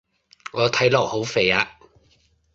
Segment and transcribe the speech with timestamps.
[0.51, 1.77] 我睇落好肥啊